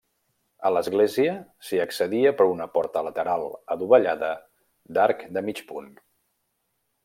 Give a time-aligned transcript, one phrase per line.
[0.69, 1.35] A l'església
[1.67, 3.45] s'hi accedia per una porta lateral
[3.77, 4.33] adovellada
[4.99, 5.97] d'arc de mig punt.